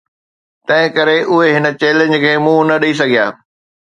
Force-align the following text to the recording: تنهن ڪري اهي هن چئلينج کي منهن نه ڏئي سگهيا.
تنهن 0.67 0.93
ڪري 0.97 1.17
اهي 1.33 1.49
هن 1.57 1.67
چئلينج 1.81 2.15
کي 2.23 2.31
منهن 2.47 2.65
نه 2.73 2.79
ڏئي 2.85 2.97
سگهيا. 3.01 3.27